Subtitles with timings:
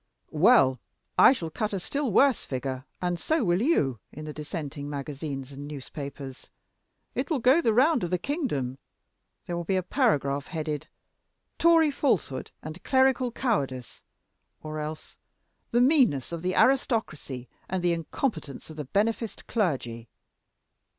[0.33, 0.79] "Well,
[1.15, 5.51] I shall cut a still worse figure, and so will you, in the Dissenting magazines
[5.51, 6.49] and newspapers.
[7.13, 8.79] It will go the round of the kingdom.
[9.45, 10.87] There will be a paragraph headed,
[11.59, 14.01] 'Tory Falsehood and Clerical Cowardice,'
[14.63, 15.19] or else,
[15.69, 20.09] 'The Meanness of the Aristocracy and the Incompetence of the Beneficed Clergy.'"